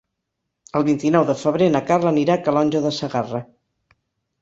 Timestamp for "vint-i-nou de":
0.87-1.35